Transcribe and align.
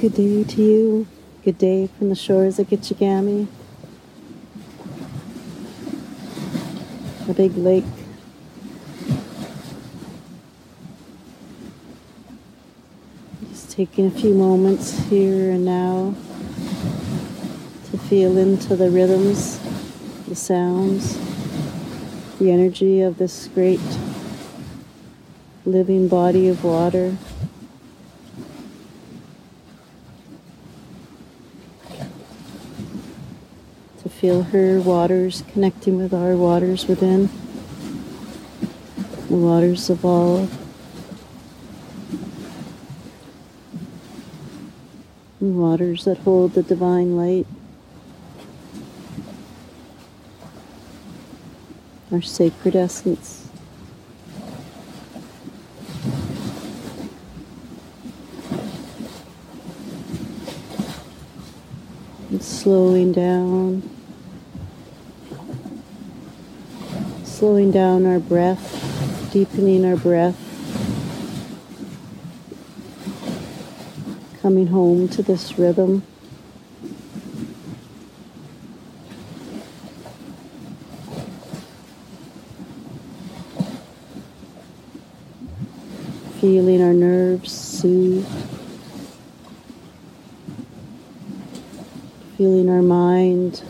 Good 0.00 0.14
day 0.14 0.44
to 0.44 0.62
you. 0.62 1.06
Good 1.44 1.58
day 1.58 1.86
from 1.86 2.08
the 2.08 2.14
shores 2.14 2.58
of 2.58 2.68
Gitchigami. 2.68 3.46
A 7.28 7.34
big 7.34 7.54
lake. 7.54 7.84
Just 13.50 13.72
taking 13.72 14.06
a 14.06 14.10
few 14.10 14.32
moments 14.32 14.98
here 15.10 15.50
and 15.50 15.66
now 15.66 16.14
to 17.90 17.98
feel 17.98 18.38
into 18.38 18.76
the 18.76 18.88
rhythms, 18.88 19.60
the 20.26 20.34
sounds, 20.34 21.18
the 22.38 22.50
energy 22.50 23.02
of 23.02 23.18
this 23.18 23.48
great 23.48 23.80
living 25.66 26.08
body 26.08 26.48
of 26.48 26.64
water. 26.64 27.18
To 34.02 34.08
feel 34.08 34.44
her 34.44 34.80
waters 34.80 35.44
connecting 35.52 35.98
with 35.98 36.14
our 36.14 36.34
waters 36.34 36.86
within, 36.86 37.28
the 39.28 39.36
waters 39.36 39.90
of 39.90 40.06
all. 40.06 40.48
The 45.38 45.46
waters 45.46 46.04
that 46.06 46.16
hold 46.18 46.54
the 46.54 46.62
divine 46.62 47.14
light. 47.14 47.46
Our 52.10 52.22
sacred 52.22 52.74
essence. 52.74 53.48
Slowing 62.40 63.12
down. 63.12 63.99
Slowing 67.40 67.70
down 67.70 68.04
our 68.04 68.18
breath, 68.18 69.30
deepening 69.32 69.82
our 69.86 69.96
breath. 69.96 70.36
Coming 74.42 74.66
home 74.66 75.08
to 75.08 75.22
this 75.22 75.58
rhythm. 75.58 76.02
Feeling 86.42 86.82
our 86.82 86.92
nerves 86.92 87.50
soothe. 87.50 88.28
feeling 92.36 92.68
our 92.68 92.82
mind 92.82 93.62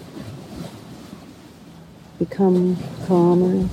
become 2.30 2.76
calmer, 3.06 3.68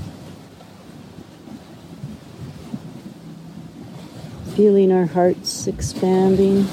feeling 4.56 4.92
our 4.92 5.06
hearts 5.06 5.68
expanding. 5.68 6.64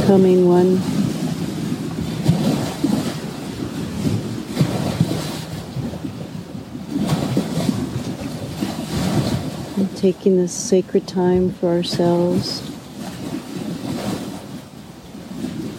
Becoming 0.00 0.46
one. 0.46 1.07
Taking 9.98 10.36
this 10.36 10.52
sacred 10.52 11.08
time 11.08 11.50
for 11.50 11.66
ourselves 11.66 12.60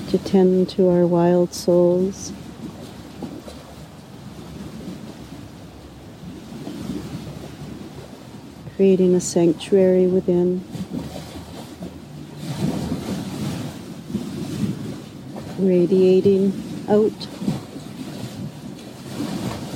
to 0.10 0.18
tend 0.18 0.68
to 0.68 0.90
our 0.90 1.08
wild 1.08 1.54
souls. 1.54 2.34
Creating 8.76 9.16
a 9.16 9.22
sanctuary 9.22 10.06
within. 10.06 10.66
Radiating 15.60 16.62
out 16.90 17.28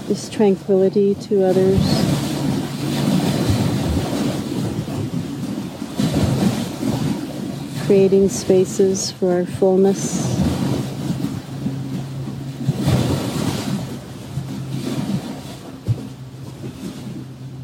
this 0.09 0.27
tranquility 0.27 1.15
to 1.15 1.45
others. 1.45 2.22
Creating 7.85 8.29
spaces 8.29 9.11
for 9.11 9.33
our 9.33 9.45
fullness. 9.45 10.39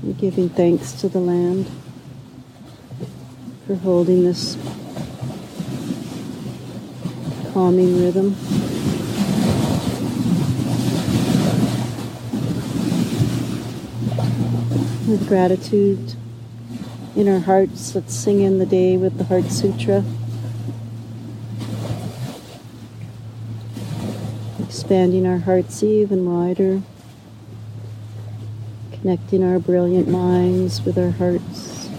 We're 0.04 0.14
giving 0.14 0.50
thanks 0.50 0.92
to 1.00 1.08
the 1.08 1.20
land 1.22 1.72
for 3.66 3.76
holding 3.76 4.26
this 4.26 4.58
calming 7.54 8.04
rhythm. 8.04 8.36
With 15.08 15.26
gratitude 15.30 16.16
in 17.20 17.28
our 17.28 17.40
hearts. 17.40 17.94
Let's 17.94 18.16
sing 18.16 18.40
in 18.40 18.60
the 18.60 18.66
day 18.66 18.96
with 18.96 19.18
the 19.18 19.26
Heart 19.26 19.52
Sutra. 19.52 20.06
Expanding 24.64 25.28
our 25.28 25.40
hearts 25.40 25.84
even 25.84 26.26
wider, 26.26 26.82
connecting 28.94 29.44
our 29.44 29.60
brilliant 29.60 30.08
minds 30.08 30.82
with 30.84 30.98
our 30.98 31.12
hearts, 31.12 31.90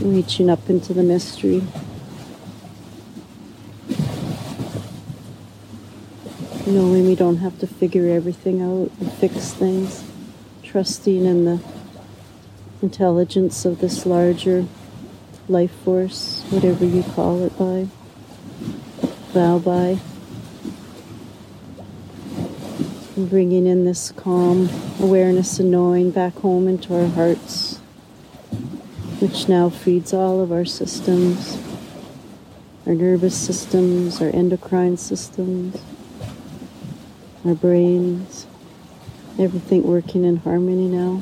reaching 0.00 0.50
up 0.50 0.68
into 0.68 0.92
the 0.92 1.04
mystery. 1.04 1.62
Knowing 6.66 7.06
we 7.06 7.14
don't 7.14 7.36
have 7.36 7.60
to 7.60 7.66
figure 7.68 8.08
everything 8.08 8.60
out 8.60 8.90
and 8.98 9.12
fix 9.12 9.52
things, 9.52 10.02
trusting 10.64 11.24
in 11.24 11.44
the 11.44 11.77
intelligence 12.80 13.64
of 13.64 13.80
this 13.80 14.06
larger 14.06 14.66
life 15.48 15.72
force, 15.84 16.44
whatever 16.50 16.84
you 16.84 17.02
call 17.02 17.42
it 17.42 17.58
by, 17.58 17.88
vow 19.32 19.58
by. 19.58 19.98
And 23.16 23.28
bringing 23.28 23.66
in 23.66 23.84
this 23.84 24.12
calm 24.12 24.68
awareness 25.00 25.58
and 25.58 25.70
knowing 25.70 26.10
back 26.10 26.34
home 26.34 26.68
into 26.68 26.94
our 26.94 27.08
hearts, 27.08 27.78
which 29.18 29.48
now 29.48 29.70
feeds 29.70 30.14
all 30.14 30.40
of 30.40 30.52
our 30.52 30.64
systems, 30.64 31.58
our 32.86 32.94
nervous 32.94 33.36
systems, 33.36 34.20
our 34.20 34.28
endocrine 34.28 34.96
systems, 34.96 35.82
our 37.44 37.54
brains, 37.54 38.46
everything 39.38 39.82
working 39.82 40.24
in 40.24 40.36
harmony 40.36 40.86
now. 40.86 41.20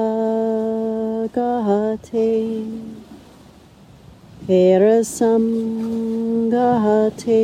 gate, 1.33 2.27
perasam 4.49 5.45
gate, 6.51 7.43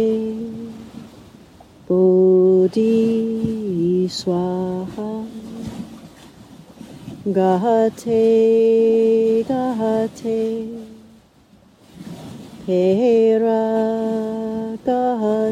bodhi 1.87 2.91
swaha, 4.11 5.11
gate, 7.39 8.17
gate, 9.47 10.35
pera 12.67 14.30